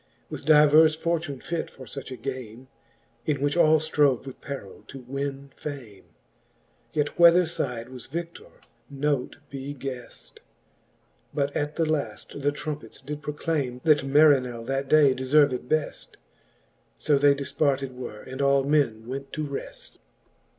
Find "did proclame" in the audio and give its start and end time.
12.99-13.79